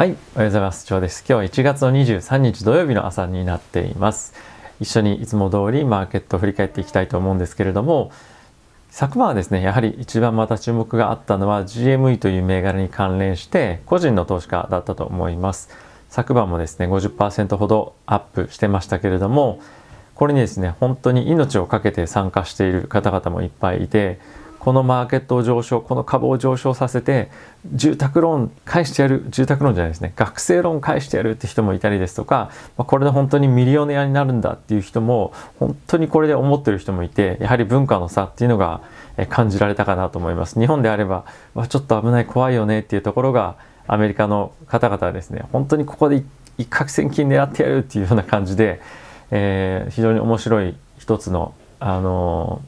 [0.00, 0.86] はい、おはようございます。
[0.86, 1.22] 長です。
[1.28, 4.32] 今日は1月の23日土曜日の朝になっています。
[4.80, 8.10] 一緒にいつも通りマーケットを振り返っていきたいと思うんですけれども、
[8.88, 15.68] 昨晩はですね、やはり一番また注目があったのは GME という銘柄に関連して個人の投資家だったと思います。
[16.08, 19.60] 昨晩もですね、50%ほどアップしてましたけれども、
[20.14, 24.18] これにですね、本当に命を懸けて参加している方々もいっぱいいて、
[24.60, 27.30] このマーケットを上昇この株を上昇させて
[27.72, 30.12] 住宅ローン返してやる住宅ローンじゃないですね。
[30.16, 38.82] 学生ローン返してやるって人もいたりですとか、まあ、これで本当にミリオネアになるんだっていう人も本当にこれで思ってる人もいてやはり文化の差っていうのが
[39.30, 40.60] 感じられたかなと思います。
[40.60, 43.56] 日本であれば、まあ、ちょっと危ない怖いよねっていうところが
[43.86, 45.44] アメリカの方々はですね。
[45.52, 46.22] 本当にここで
[46.58, 48.82] 一攫千金狙ってやるっていうような感じで、
[49.30, 52.60] えー、非常に面白い一つのあの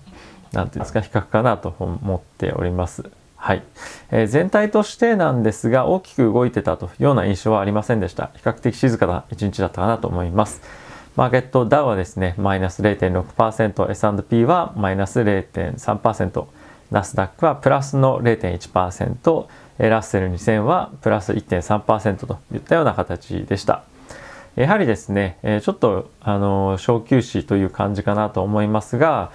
[0.53, 3.05] 何て言うんですか比較かなと思っております。
[3.37, 3.63] はい、
[4.13, 8.31] えー、全体としてなんですが大きく動いてたというような印象はありませんでした。
[8.37, 10.63] 比較的静かな一日だったかなと思います。
[11.17, 16.47] マーケットダウはですね、マイナス0.6%、S&P はマイナス0.3%、
[16.91, 19.47] ナスダックはプラスの0.1%、
[19.79, 23.83] ラッセル2000はプラス1.3%といったような形でした。
[24.55, 29.33] やはりですね、ちょっとあの小休止という感じかなと思いますが、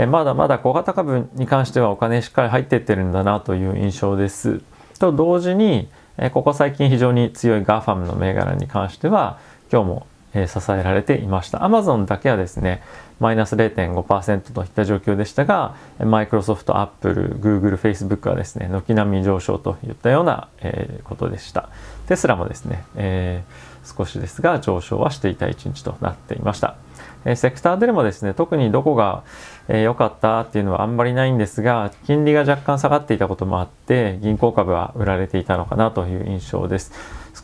[0.00, 4.62] えまだまだ小型株に関してはお金しっかり入ってってるんだなという印象です。
[5.00, 9.40] と同時に、えここ最近非常に強い GAFAM の銘柄に関しては
[9.72, 11.58] 今日も、え支えられていました。
[11.58, 12.82] Amazon だけはですね、
[13.20, 21.70] マイナス0.5%といった状況でしたが、マイクロソフト、アップル、グーグル、フェイスブックはですね、軒並み上昇といったような、えことでした。
[22.06, 26.76] テスラもですね、えー、少しですが上昇はしていた一日となっていました。
[27.24, 29.22] えセクターでもですね特にどこが
[29.68, 36.92] 良、えー、かったっていうのはあんまりないんですが金利が若干下がっていたこともあって銀行株は売られていたのかなという印象です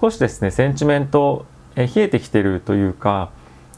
[0.01, 1.47] 少しですねセンチメント、
[1.77, 3.31] え、冷えてきてるというか、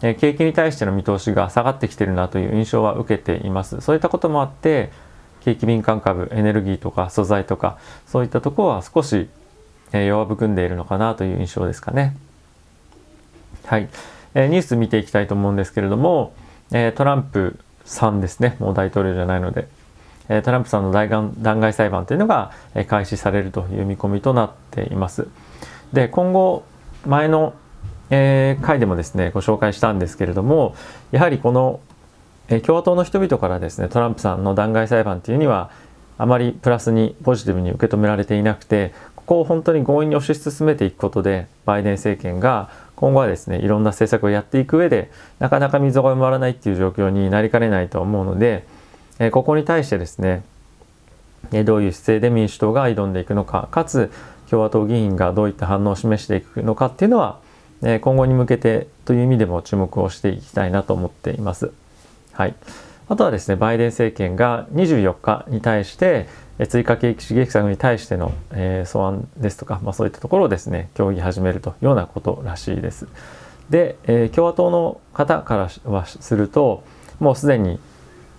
[0.03, 4.93] え、景気に対しての見通しが下がってきてるなという印象は受けていますそういったこともあって
[5.41, 9.29] 景気敏感株エネルギーとか素材とかそういったところは少し、
[9.93, 12.17] え、弱含んでいるのかなという印象ですかね
[13.65, 13.89] はい。
[14.35, 16.35] えニュース見ていきたいと思うんですけれども、
[16.71, 19.67] えトランプさんですねもう大統領じゃないので、
[20.29, 25.27] えトランプさんの弾劾裁判というのが、え開始されるという見込みとなっています。
[25.93, 26.65] で今後
[27.07, 27.55] 前の、
[28.11, 30.75] えー、回でもですねご紹介したんですけれども
[31.11, 31.81] やはりこの、
[32.49, 35.71] え共和党の人々からですねトランプさんの弾劾裁判というには
[36.19, 48.65] あまりプラスにポジティブに受け止められていなくてここを本当に強引に推し進めていくことでバイデン政権が今後はですねいろんな政策をやっていく上でなかなか溝が埋まらないっていう状況になりかねないと思うので、
[49.19, 50.43] えここに対してですね
[51.65, 54.11] どういう姿勢で民主党が挑んでいくのかかつ
[54.49, 57.39] 共和党議員がどういった反応を示していくのかっていうのは
[57.83, 61.73] 今後に向けてという意味でも注目をしていきたいなと思っています。
[62.33, 62.55] はい、
[63.09, 66.27] あとはですねバイデン政権が24日に対して
[66.69, 73.07] 追加景気刺激策に対しての、えー、素案ですとか、まあ、そういったところをですね協議始めるというようなことらしいです。
[73.69, 76.83] で、えー、共和党の方からはすると
[77.21, 77.79] もうすでに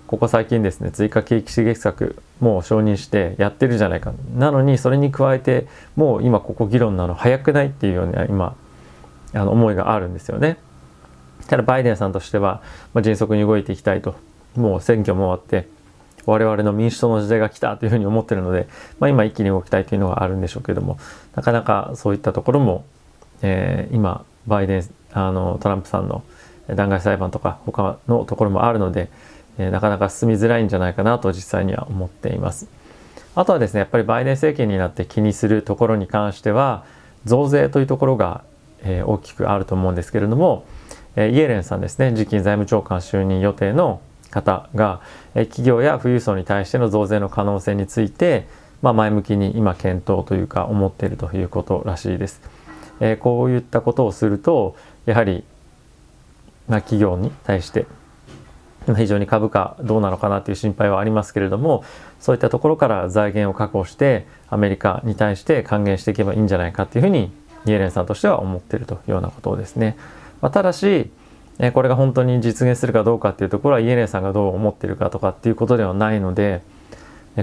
[0.07, 8.55] ここ最近ですね追加景気刺激策もう承認してやってるじゃないかなのにそれに加えてもう今ここ議論なの早くないっていうような今
[9.33, 10.57] あの思いがあるんですよね。
[11.47, 12.61] ただバイデンさんとしては、
[12.93, 14.15] まあ、迅速に動いていきたいと
[14.55, 15.67] もう選挙も終わって
[16.25, 18.67] 我々の民主党の時代が来たというふうに思ってるので、
[18.99, 20.99] まあ、今一気に動きたいというのがあるんでしょうけども
[21.35, 22.85] なかなかそういったところも、
[23.41, 26.23] えー、今バイデンあのトランプさんの
[26.67, 29.09] 弾劾裁判とか他のところもあるので、
[29.57, 32.67] えー、なかなか進みづらいんじゃないかなと実際には思っています。
[33.35, 36.83] あとはですねやっぱりバイデン政権になって気にするところに関しては
[37.23, 38.43] 増税というところが、
[38.83, 40.65] えー、大きくあると思うんですけれども、
[41.15, 45.01] えー、イエレンさんですね次期財務長官就任予定の方が
[45.37, 48.47] え企業や富裕層に対しての増税の可能性について、
[48.81, 52.41] まあ、前向きに今検討というか思っているということらしいです。
[52.99, 54.75] えー、こういったことをすると
[55.05, 55.43] やはり、
[56.67, 57.85] まあ、企業に対して
[58.95, 61.83] 非常に株価どうなのかなという心配はありますけれども
[62.19, 67.31] そういったところから財源を確保してアメリカに対して還元していけばいいんじゃないかというふうに
[67.67, 69.97] イエレンさんとしては思っているというようなことですね。
[70.41, 71.09] まあ、ただし
[71.59, 76.61] えこれが本当に実現するかどうかっていうところはイエレンさんがどう思ってるかとかっていうことではないので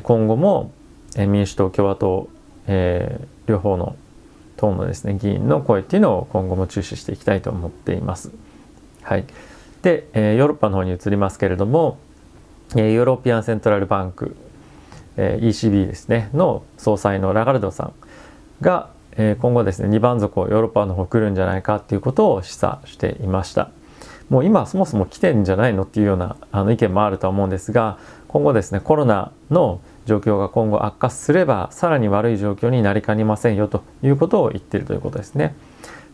[0.02, 0.70] 今後も
[1.16, 2.28] 民主党共和党、
[2.66, 3.96] えー、両方の
[4.56, 8.30] 党のですね議員の声っていうのを今後も注視していきたいと思っています。
[9.02, 9.24] はい、
[9.82, 11.98] で、え、ヨーロッパの方に移りますけれども、
[12.74, 14.34] え、 European Central Bank、
[15.16, 17.92] え、ECB ですねの総裁のラガルドさん
[18.62, 23.70] が、え今後ですね2番底ヨーロッパの方来るんじゃないかっていうことを示唆していました。
[24.30, 35.54] もう今そもそも来てんじゃないのっていうようなあの意見もあるとは思うんですが今後ですねコロナの状況が今後悪化すればさらに悪い状況になりかねませんよということを言っているということですね。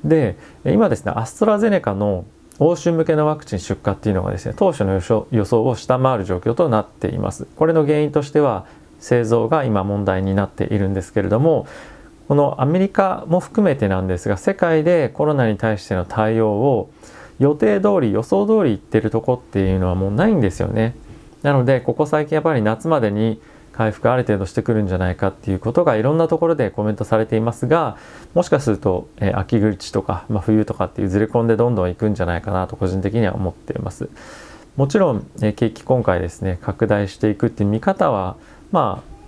[0.04, 2.24] で今ですねアストラゼネカの
[2.58, 5.00] 欧州向けのワクチン出荷っていうのがですね当初の
[5.30, 7.46] 予想を下回る状況となっています。
[7.56, 8.66] これの原因としては
[8.98, 11.66] 製造が今問題になっているんですけれども
[12.30, 16.88] このアメリカも含めてなんですが世界でコロナに対しての対応を
[17.40, 20.94] 予定通り予想通りいってるとこっていうのはもうないんですよね。
[21.42, 23.42] なのでここ最近やっぱり夏までに
[23.72, 27.96] 回復ある程度してくるんじゃないかっていうことがいろんなところでコメントされていますが
[28.32, 34.08] もしかすると、えー、秋口とか、まあ、冬とかっていうずれ込んでどんどんいくんじゃないかなと個人的には思っています。
[34.76, 38.36] もちろん、えー、景気今回ですね拡大していくっていう見方は
[38.70, 39.19] まあ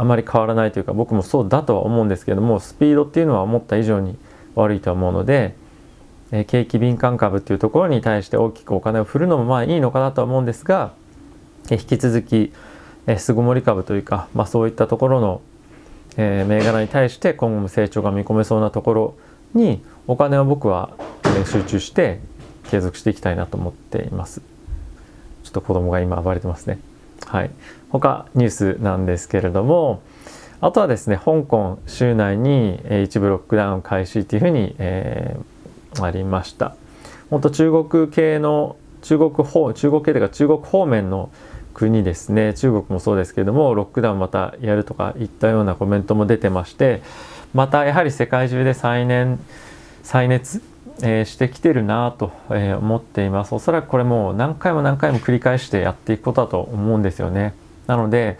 [0.00, 4.16] あまり変わらないというか僕もそうだとは思うんですけどもスピードっていうのは思った以上に
[4.54, 5.54] 悪いとは思うので、
[6.32, 10.92] えー、景気敏感株っていうところに対して大きくお金を振るのもまあいいのかなとは思うんですが、
[11.70, 12.52] えー、引き続き
[13.08, 15.40] え巣ごもり株というか、まあ、そういったところの、
[16.18, 19.14] えー、銘柄に対して今後も成長が見込めそうなところ
[19.54, 20.90] にお金を僕は、
[21.24, 22.20] え集中して
[22.70, 24.42] 継続していきたいなと思っています。
[25.42, 26.78] ちょっと子供が今暴れてますね。
[27.26, 27.50] はい。
[27.90, 30.02] 他ニュースなんですけれども、
[30.60, 36.74] あとはですね、香港州内に、一部ロックダウン開始というふうに、えー、ありました。
[37.30, 41.30] 本当中国系の中国方中国系というか中国方面の
[41.74, 47.02] 国ですね中国もそうですけれどもロックダウンまたやるとかいったようなコメントも出てまして
[47.54, 49.38] またやはり世界中で再燃
[50.02, 50.62] 再熱、
[51.02, 53.54] えー、してきてるなと、えー、思っています。
[53.54, 57.54] おそらくこれもう何回も何回も繰り返してやっていくことだと思うんですよね。
[57.86, 58.38] なので、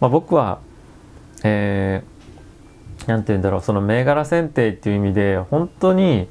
[0.00, 0.60] まあ、僕は
[1.44, 6.28] えー、て言うんだろうその銘柄選定っていう意味で本当に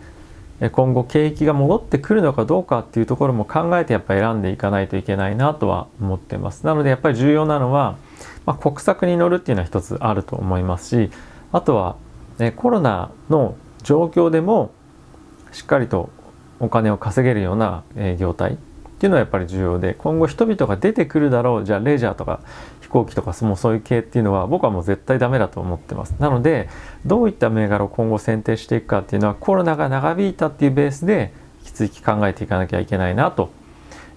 [0.71, 6.65] 今後景気が戻ってくるのかどうかっていうところも考えてやっぱ選んでいかないといけないなとは思ってます。
[6.67, 7.97] なのでやっぱり重要なのは、
[8.45, 11.11] まあ、国策に乗るっていうのは一つあると思いますし
[11.51, 11.95] あとは、
[12.37, 14.71] ね、コロナの状況でも
[15.51, 16.09] しっかりと
[16.59, 18.55] お金を稼げるような、え業態っ
[19.01, 22.39] ていうのはやっぱり重要で今後人々が出てくるだろうじゃあレジャーとか
[22.81, 26.11] 飛行機とかもうそういう系っていうのは僕はもう絶対ダメだと思ってます。
[26.19, 26.69] なので
[27.03, 31.33] どういった銘柄を今後選定していくかっていうのはコロナが長引いたっていうベースで
[31.65, 33.49] 引き続き考えていかなきゃいけないなと、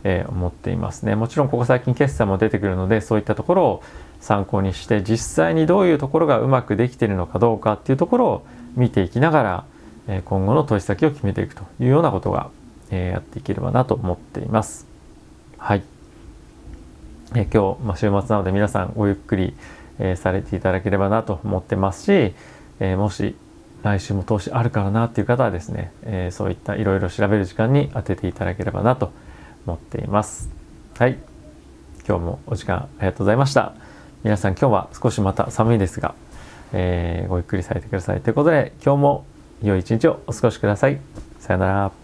[0.03, 1.15] え、思っていますね。
[1.15, 3.83] もちろんここ最近決算も出てくるのでそういったところを
[4.21, 8.47] 参考にして実際にどういうところがうまくできているのかどうかっていうところを
[8.77, 9.65] 見ていきながら、
[10.25, 12.51] 今後の投資先を決めていくというようなことが、
[12.91, 14.87] やっていければなと思っています。
[15.59, 15.83] はい
[17.35, 19.55] え今日、まあ、週末なので皆さんごゆっくり、
[19.99, 22.35] えされていただければなと思ってますし、
[22.81, 23.35] えもし
[23.83, 29.13] 来週も投資あるからなっていう方はですね、えそういったいろいろ調べる時間に当てていただければなと
[29.67, 30.51] 思っています。
[30.99, 31.19] はい。
[32.07, 33.73] 今日もお時間ありがとうございました。
[34.23, 36.15] 皆さん今日は少しまた寒いですが、
[36.73, 38.21] えー、ごゆっくりされてください。
[38.21, 39.25] ということで今日も
[39.69, 41.01] 良い一日をお過ごしください。
[41.39, 42.04] さよなら。